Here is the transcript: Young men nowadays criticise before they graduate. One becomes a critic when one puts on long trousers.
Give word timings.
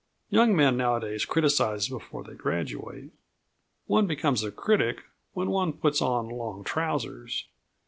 Young 0.31 0.55
men 0.55 0.77
nowadays 0.77 1.25
criticise 1.25 1.87
before 1.87 2.23
they 2.23 2.33
graduate. 2.33 3.11
One 3.85 4.07
becomes 4.07 4.43
a 4.43 4.49
critic 4.51 5.03
when 5.33 5.51
one 5.51 5.73
puts 5.73 6.01
on 6.01 6.27
long 6.27 6.63
trousers. 6.63 7.45